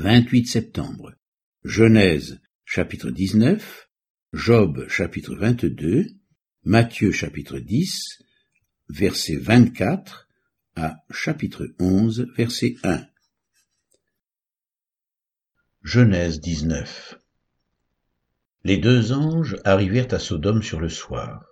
[0.00, 1.12] 28 septembre.
[1.62, 3.90] Genèse chapitre 19,
[4.32, 6.06] Job chapitre 22,
[6.64, 8.22] Matthieu chapitre 10,
[8.88, 10.26] verset 24
[10.74, 13.06] à chapitre 11, verset 1.
[15.82, 17.20] Genèse 19
[18.64, 21.44] Les deux anges arrivèrent à Sodome sur le soir,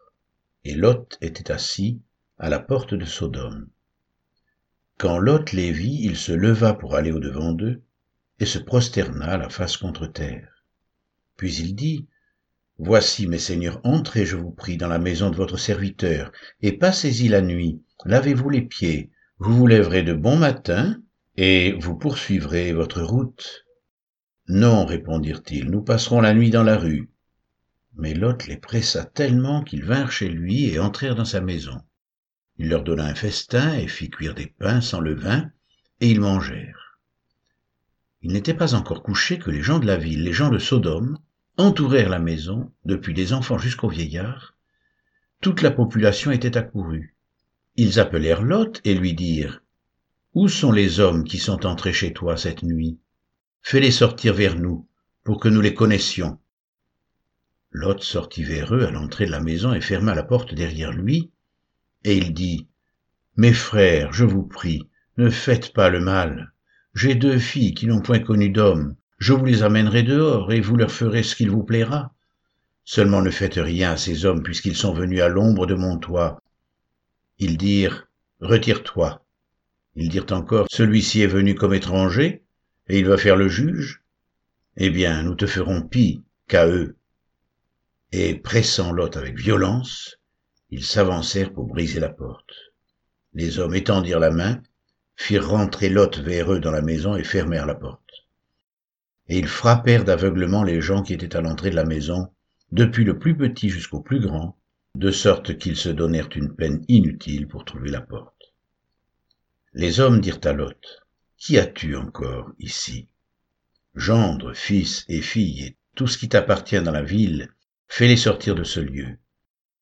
[0.65, 2.01] et Lot était assis
[2.39, 3.69] à la porte de Sodome.
[4.97, 7.83] Quand Lot les vit, il se leva pour aller au-devant d'eux,
[8.41, 10.65] et se prosterna la face contre terre.
[11.37, 12.07] Puis il dit,
[12.81, 16.31] Voici, mes seigneurs, entrez, je vous prie, dans la maison de votre serviteur,
[16.63, 21.03] et passez-y la nuit, lavez-vous les pieds, vous vous lèverez de bon matin,
[21.37, 23.67] et vous poursuivrez votre route.
[24.47, 27.11] Non, répondirent-ils, nous passerons la nuit dans la rue.
[27.97, 31.81] Mais Lot les pressa tellement qu'ils vinrent chez lui et entrèrent dans sa maison.
[32.59, 35.51] Il leur donna un festin et fit cuire des pains sans levain,
[36.01, 36.88] et ils mangèrent.
[38.23, 41.19] Il n'était pas encore couché que les gens de la ville, les gens de Sodome,
[41.57, 44.57] entourèrent la maison, depuis les enfants jusqu'aux vieillards.
[45.41, 47.17] Toute la population était accourue.
[47.77, 49.63] Ils appelèrent Lot et lui dirent,
[50.35, 52.99] Où sont les hommes qui sont entrés chez toi cette nuit?
[53.63, 54.89] Fais-les sortir vers nous,
[55.23, 56.41] pour que nous les connaissions.
[57.71, 61.31] Lot sortit vers eux à l'entrée de la maison et ferma la porte derrière lui,
[62.03, 62.67] et il dit,
[63.37, 64.89] Mes frères, je vous prie,
[65.19, 66.53] ne faites pas le mal.
[67.01, 68.97] J'ai deux filles qui n'ont point connu d'homme.
[69.19, 72.13] Je vous les amènerai dehors, et vous leur ferez ce qu'il vous plaira.
[72.85, 76.43] Seulement ne faites rien à ces hommes, puisqu'ils sont venus à l'ombre de mon toit.
[77.39, 78.09] Ils dirent,
[78.41, 79.25] Retire-toi.
[79.95, 82.43] Ils dirent encore, Celui-ci est venu comme étranger,
[82.89, 84.03] et il va faire le juge.
[84.77, 86.97] Eh bien, nous te ferons pis qu'à eux.
[88.11, 90.19] Et pressant Lot avec violence,
[90.71, 92.73] ils s'avancèrent pour briser la porte.
[93.35, 94.61] Les hommes étendirent la main,
[95.19, 98.25] firent rentrer Lot vers eux dans la maison et fermèrent la porte.
[99.27, 102.29] Et ils frappèrent d'aveuglement les gens qui étaient à l'entrée de la maison,
[102.71, 104.57] depuis le plus petit jusqu'au plus grand,
[104.95, 108.55] de sorte qu'ils se donnèrent une peine inutile pour trouver la porte.
[109.75, 111.03] Les hommes dirent à Lot,
[111.37, 113.09] Qui as-tu encore ici?
[113.97, 117.51] Gendre, fils et fille, et tout ce qui t'appartient dans la ville,
[117.89, 119.19] fais-les sortir de ce lieu.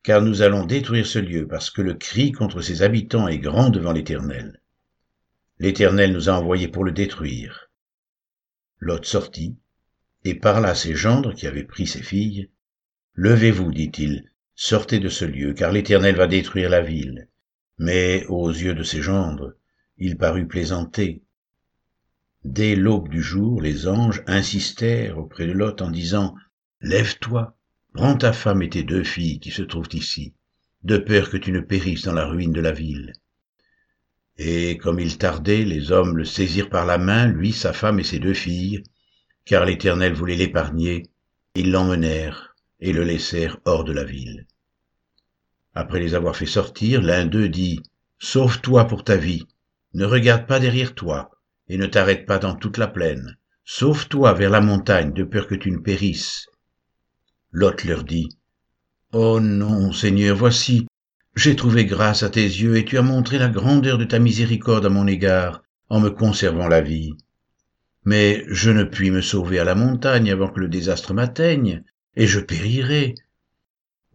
[0.03, 3.69] Car nous allons détruire ce lieu, parce que le cri contre ses habitants est grand
[3.69, 4.61] devant l'Éternel.
[5.59, 7.71] L'Éternel nous a envoyés pour le détruire.
[8.79, 9.57] Lot sortit,
[10.25, 12.51] et parla à ses gendres qui avaient pris ses filles.
[13.15, 17.29] Levez-vous, dit-il, sortez de ce lieu, car l'Éternel va détruire la ville.
[17.79, 19.55] Mais aux yeux de ses gendres,
[19.97, 21.23] il parut plaisanter.
[22.45, 26.35] Dès l'aube du jour, les anges insistèrent auprès de Lot en disant,
[26.83, 27.57] Lève-toi,
[27.95, 30.35] prends ta femme et tes deux filles qui se trouvent ici,
[30.83, 33.15] de peur que tu ne périsses dans la ruine de la ville.
[34.39, 38.05] Et comme il tardait, les hommes le saisirent par la main, lui, sa femme et
[38.05, 38.83] ses deux filles,
[39.45, 41.05] car l'Éternel voulait l'épargner.
[41.55, 44.47] Ils l'emmenèrent et le laissèrent hors de la ville.
[45.75, 47.83] Après les avoir fait sortir, l'un d'eux dit,
[48.19, 49.47] Sauve-toi pour ta vie,
[49.95, 51.31] ne regarde pas derrière toi,
[51.69, 53.37] et ne t'arrête pas dans toute la plaine.
[53.65, 56.47] Sauve-toi vers la montagne, de peur que tu ne périsses.
[57.53, 58.29] Lot leur dit,
[59.13, 60.87] Oh non, Seigneur, voici,
[61.37, 64.87] j'ai trouvé grâce à tes yeux et tu as montré la grandeur de ta miséricorde
[64.87, 67.13] à mon égard en me conservant la vie.
[68.07, 71.85] Mais je ne puis me sauver à la montagne avant que le désastre m'atteigne,
[72.17, 73.15] et je périrai.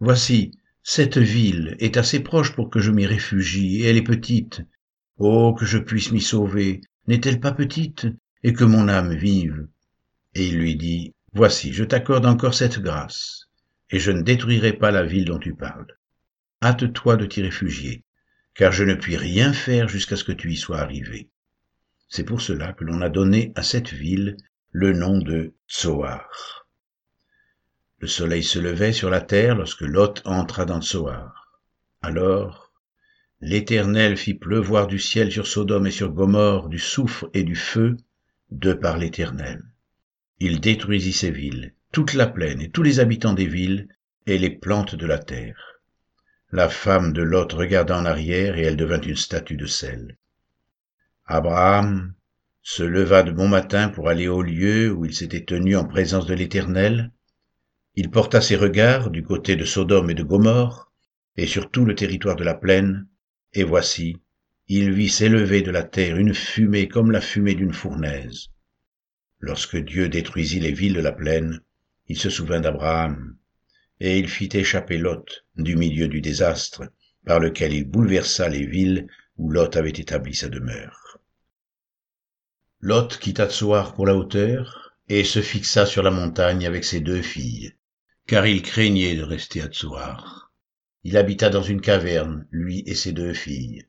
[0.00, 0.50] Voici,
[0.82, 4.62] cette ville est assez proche pour que je m'y réfugie, et elle est petite.
[5.18, 8.08] Oh, que je puisse m'y sauver, n'est-elle pas petite,
[8.42, 9.68] et que mon âme vive?
[10.34, 13.46] Et il lui dit, Voici, je t'accorde encore cette grâce,
[13.90, 15.96] et je ne détruirai pas la ville dont tu parles
[16.62, 18.04] hâte-toi de t'y réfugier,
[18.54, 21.28] car je ne puis rien faire jusqu'à ce que tu y sois arrivé.
[22.08, 24.36] C'est pour cela que l'on a donné à cette ville
[24.70, 26.66] le nom de Tsoar.
[27.98, 31.60] Le soleil se levait sur la terre lorsque Lot entra dans Tsoar.
[32.02, 32.72] Alors,
[33.40, 37.96] l'Éternel fit pleuvoir du ciel sur Sodome et sur Gomorre du soufre et du feu,
[38.50, 39.62] de par l'Éternel.
[40.38, 43.88] Il détruisit ces villes, toute la plaine et tous les habitants des villes,
[44.26, 45.71] et les plantes de la terre.
[46.54, 50.18] La femme de Lot regarda en arrière et elle devint une statue de sel.
[51.24, 52.12] Abraham
[52.60, 56.26] se leva de bon matin pour aller au lieu où il s'était tenu en présence
[56.26, 57.10] de l'Éternel.
[57.94, 60.92] Il porta ses regards du côté de Sodome et de Gomorre,
[61.38, 63.06] et sur tout le territoire de la plaine,
[63.54, 64.20] et voici,
[64.68, 68.48] il vit s'élever de la terre une fumée comme la fumée d'une fournaise.
[69.40, 71.62] Lorsque Dieu détruisit les villes de la plaine,
[72.08, 73.36] il se souvint d'Abraham,
[74.04, 76.82] et il fit échapper Lot du milieu du désastre,
[77.24, 79.06] par lequel il bouleversa les villes
[79.36, 81.20] où Lot avait établi sa demeure.
[82.80, 87.22] Lot quitta Tsoar pour la hauteur et se fixa sur la montagne avec ses deux
[87.22, 87.74] filles,
[88.26, 90.52] car il craignait de rester à Tsoar.
[91.04, 93.86] Il habita dans une caverne, lui et ses deux filles.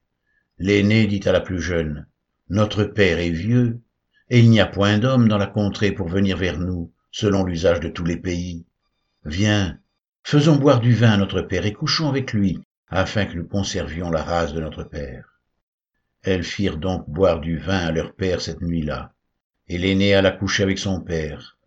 [0.60, 2.06] L'aîné dit à la plus jeune,
[2.50, 3.82] Notre père est vieux,
[4.30, 7.80] et il n'y a point d'homme dans la contrée pour venir vers nous, selon l'usage
[7.80, 8.68] de tous les pays.
[9.26, 9.80] Viens,
[10.24, 14.10] faisons boire du vin à notre père et couchons avec lui, afin que nous conservions
[14.10, 15.40] la race de notre père.
[16.24, 19.14] Elles firent donc boire du vin à leur père cette nuit-là,
[19.68, 21.58] et l'aîné alla coucher avec son père.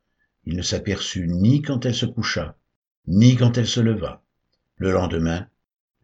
[0.45, 2.57] Il ne s'aperçut ni quand elle se coucha,
[3.07, 4.23] ni quand elle se leva.
[4.77, 5.47] Le lendemain,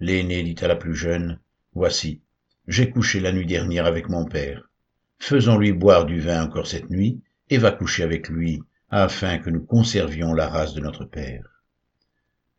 [0.00, 1.38] l'aîné dit à la plus jeune,
[1.74, 2.20] Voici,
[2.68, 4.68] j'ai couché la nuit dernière avec mon père.
[5.18, 9.64] Faisons-lui boire du vin encore cette nuit, et va coucher avec lui, afin que nous
[9.64, 11.51] conservions la race de notre père.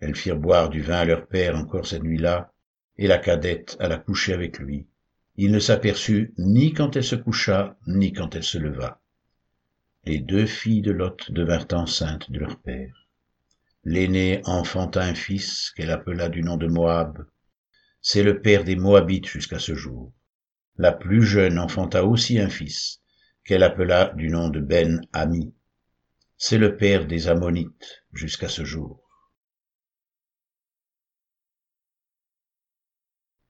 [0.05, 2.51] Elles firent boire du vin à leur père encore cette nuit-là,
[2.97, 4.85] et la cadette alla coucher avec lui.
[5.37, 8.99] Il ne s'aperçut ni quand elle se coucha, ni quand elle se leva.
[10.03, 13.07] Les deux filles de Lot devinrent enceintes de leur père.
[13.85, 17.25] L'aînée enfanta un fils qu'elle appela du nom de Moab.
[18.01, 20.11] C'est le père des Moabites jusqu'à ce jour.
[20.75, 22.99] La plus jeune enfanta aussi un fils
[23.45, 25.53] qu'elle appela du nom de Ben Ami.
[26.35, 29.02] C'est le père des Ammonites jusqu'à ce jour.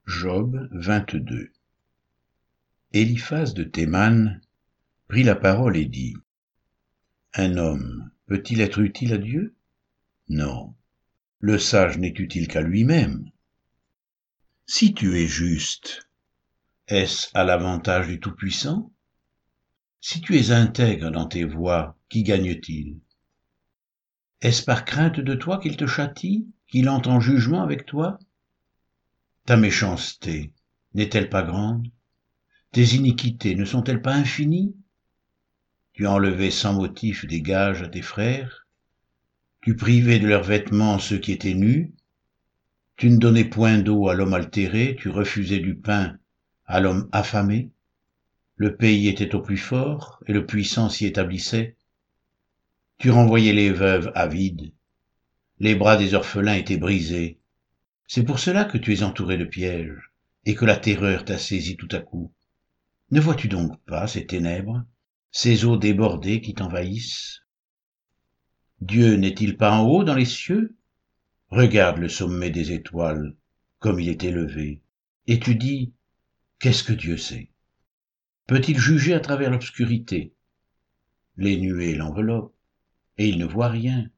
[0.06, 1.54] Job 22
[2.92, 4.42] Eliphaz de Théman
[5.08, 6.18] prit la parole et dit
[7.36, 9.56] Un homme peut-il être utile à Dieu?
[10.28, 10.76] Non.
[11.40, 13.30] Le sage n'est utile qu'à lui-même.
[14.66, 16.10] Si tu es juste,
[16.90, 18.92] est-ce à l'avantage du Tout-Puissant?
[20.02, 23.00] Si tu es intègre dans tes voies, qui gagne-t-il?
[24.42, 28.20] Est-ce par crainte de toi qu'il te châtie, qu'il entre en jugement avec toi?
[29.46, 30.54] Ta méchanceté
[30.94, 31.92] n'est-elle pas grande?
[32.72, 34.74] Tes iniquités ne sont-elles pas infinies?
[35.92, 38.66] Tu enlevé sans motif des gages à tes frères,
[39.60, 41.94] tu privais de leurs vêtements ceux qui étaient nus,
[42.96, 46.18] tu ne donnais point d'eau à l'homme altéré, tu refusais du pain
[46.66, 47.72] à l'homme affamé,
[48.56, 51.76] le pays était au plus fort et le puissant s'y établissait,
[52.98, 54.72] tu renvoyais les veuves avides,
[55.60, 57.40] les bras des orphelins étaient brisés,
[58.08, 60.12] c'est pour cela que tu es entouré de pièges
[60.46, 62.34] et que la terreur t'a saisi tout à coup.
[63.12, 64.84] Ne vois-tu donc pas ces ténèbres,
[65.32, 67.42] ces eaux débordées qui t'envahissent?
[68.82, 70.76] Dieu n'est-il pas en haut dans les cieux?
[71.50, 73.36] Regarde le sommet des étoiles,
[73.80, 74.82] comme il est élevé,
[75.28, 75.94] et tu dis,
[76.60, 77.52] qu'est-ce que Dieu sait?
[78.48, 80.34] Peut-il juger à travers l'obscurité?
[81.38, 82.56] Les nuées l'enveloppent,
[83.18, 84.10] et il ne voit rien.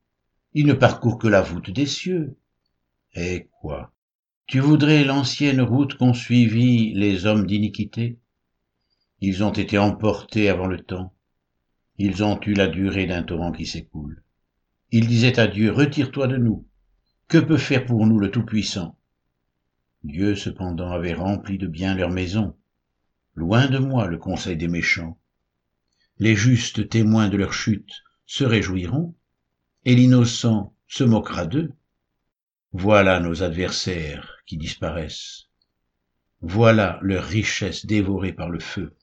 [0.53, 2.37] Il ne parcourt que la voûte des cieux.
[3.15, 3.93] Eh quoi?
[4.45, 8.19] Tu voudrais l'ancienne route qu'ont suivie les hommes d'iniquité?
[9.21, 11.13] Ils ont été emportés avant le temps.
[11.97, 14.21] Ils ont eu la durée d'un torrent qui s'écoule.
[14.91, 16.67] Ils disaient à Dieu, retire-toi de nous.
[17.29, 18.97] Que peut faire pour nous le Tout-Puissant?
[20.03, 22.55] Dieu cependant avait rempli de bien leur maison.
[23.33, 25.17] Loin de moi le conseil des méchants.
[26.19, 29.15] Les justes témoins de leur chute se réjouiront,
[29.85, 31.71] et l'innocent se moquera d'eux.
[32.77, 35.45] Voilà nos adversaires qui disparaissent.
[36.41, 38.93] Voilà leur richesse dévorée par le feu.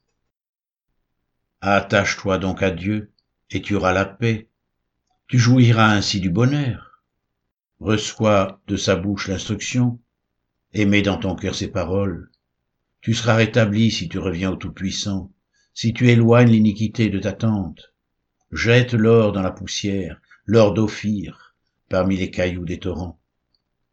[1.62, 3.12] Attache-toi donc à Dieu,
[3.48, 4.50] et tu auras la paix.
[5.26, 7.02] Tu jouiras ainsi du bonheur.
[7.80, 9.98] Reçois de sa bouche l'instruction,
[10.74, 12.30] et mets dans ton cœur ses paroles.
[13.00, 15.32] Tu seras rétabli si tu reviens au Tout-Puissant,
[15.72, 17.94] si tu éloignes l'iniquité de ta tente.
[18.50, 21.56] Jette l'or dans la poussière, l'or d'Ophir,
[21.88, 23.18] parmi les cailloux des torrents.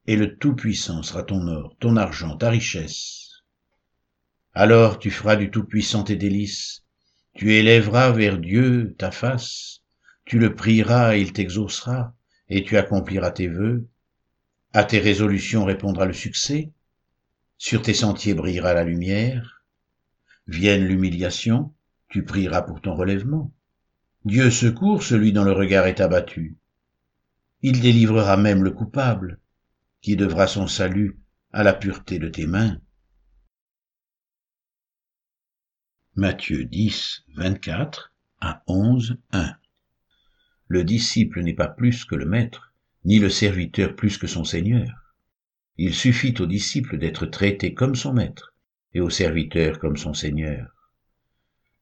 [0.10, 3.44] Et le Tout-Puissant sera ton or, ton argent, ta richesse.
[4.56, 6.84] Alors tu feras du Tout-Puissant tes délices,
[7.36, 9.82] tu élèveras vers Dieu ta face,
[10.25, 12.16] tu le prieras et il t'exaucera,
[12.50, 13.88] et tu accompliras tes vœux.
[14.74, 16.72] À tes résolutions répondra le succès,
[17.60, 19.63] sur tes sentiers brillera la lumière.
[20.48, 21.72] Vienne l'humiliation,
[22.08, 23.54] tu prieras pour ton relèvement.
[24.25, 26.58] Dieu secourt celui dont le regard est abattu.
[27.62, 29.39] Il délivrera même le coupable,
[30.01, 31.20] qui devra son salut
[31.51, 32.79] à la pureté de tes mains.
[36.15, 39.56] Matthieu 10, 24 à 11, 1.
[40.68, 42.74] Le disciple n'est pas plus que le maître,
[43.06, 45.15] ni le serviteur plus que son seigneur.
[45.77, 48.53] Il suffit au disciple d'être traité comme son maître,
[48.94, 50.75] et au serviteur comme son seigneur.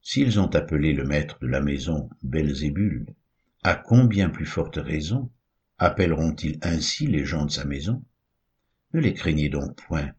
[0.01, 3.13] S'ils ont appelé le maître de la maison Belzébul,
[3.63, 5.31] à combien plus forte raison
[5.77, 8.03] appelleront-ils ainsi les gens de sa maison?
[8.93, 10.11] Ne les craignez donc point,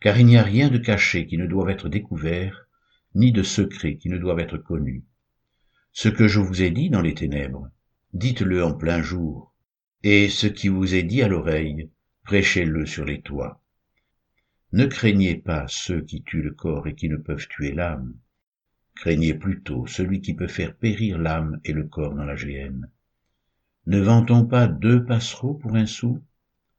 [0.00, 2.66] car il n'y a rien de caché qui ne doive être découvert,
[3.14, 5.04] ni de secrets qui ne doivent être connus.
[5.92, 7.70] Ce que je vous ai dit dans les ténèbres,
[8.12, 9.54] dites-le en plein jour,
[10.02, 11.90] et ce qui vous est dit à l'oreille,
[12.24, 13.62] prêchez-le sur les toits.
[14.72, 18.14] Ne craignez pas ceux qui tuent le corps et qui ne peuvent tuer l'âme.
[18.94, 22.88] Craignez plutôt celui qui peut faire périr l'âme et le corps dans la géhenne.
[23.90, 26.22] Ne vend-on pas deux passereaux pour un sou?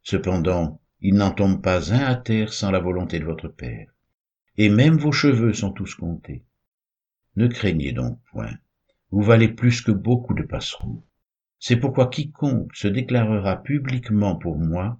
[0.01, 3.93] Cependant, il n'en tombe pas un à terre sans la volonté de votre Père.
[4.55, 6.45] Et même vos cheveux sont tous comptés.
[7.35, 8.53] Ne craignez donc point.
[9.09, 11.05] Vous valez plus que beaucoup de passereaux.
[11.59, 14.97] C'est pourquoi quiconque se déclarera publiquement pour moi,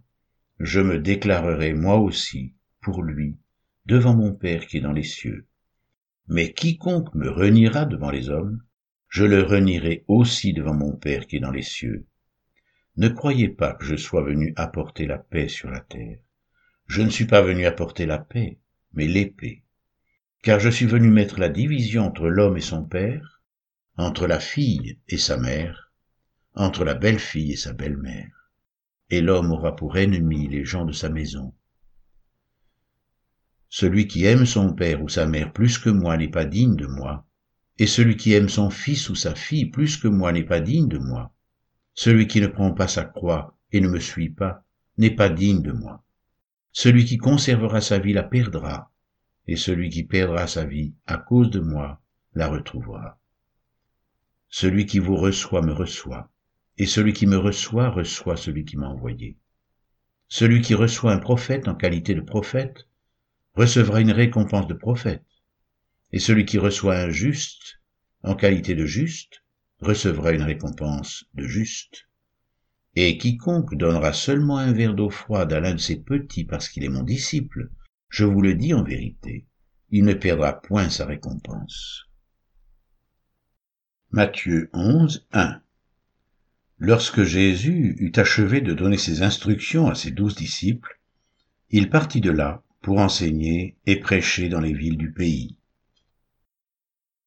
[0.59, 3.37] je me déclarerai moi aussi pour lui
[3.85, 5.47] devant mon Père qui est dans les cieux.
[6.27, 8.61] Mais quiconque me reniera devant les hommes,
[9.11, 12.07] je le renierai aussi devant mon Père qui est dans les cieux.
[12.95, 16.17] Ne croyez pas que je sois venu apporter la paix sur la terre.
[16.87, 18.57] Je ne suis pas venu apporter la paix,
[18.93, 19.63] mais l'épée.
[20.43, 23.41] Car je suis venu mettre la division entre l'homme et son père,
[23.97, 25.91] entre la fille et sa mère,
[26.55, 28.49] entre la belle-fille et sa belle-mère.
[29.09, 31.53] Et l'homme aura pour ennemi les gens de sa maison.
[33.67, 36.87] Celui qui aime son père ou sa mère plus que moi n'est pas digne de
[36.87, 37.27] moi,
[37.77, 40.87] et celui qui aime son fils ou sa fille plus que moi n'est pas digne
[40.87, 41.33] de moi.
[41.93, 44.63] Celui qui ne prend pas sa croix et ne me suit pas
[44.97, 46.03] n'est pas digne de moi.
[46.71, 48.91] Celui qui conservera sa vie la perdra,
[49.47, 52.01] et celui qui perdra sa vie à cause de moi
[52.33, 53.19] la retrouvera.
[54.49, 56.29] Celui qui vous reçoit me reçoit,
[56.77, 59.37] et celui qui me reçoit reçoit celui qui m'a envoyé.
[60.27, 62.87] Celui qui reçoit un prophète en qualité de prophète
[63.55, 65.25] recevra une récompense de prophète,
[66.11, 67.79] et celui qui reçoit un juste
[68.23, 69.43] en qualité de juste
[69.79, 72.07] recevra une récompense de juste.
[72.95, 76.83] Et quiconque donnera seulement un verre d'eau froide à l'un de ces petits parce qu'il
[76.83, 77.71] est mon disciple,
[78.09, 79.47] je vous le dis en vérité,
[79.89, 82.05] il ne perdra point sa récompense.
[84.11, 85.61] Matthieu 11, 1
[86.79, 90.99] Lorsque Jésus eut achevé de donner ses instructions à ses douze disciples,
[91.69, 95.57] il partit de là pour enseigner et prêcher dans les villes du pays.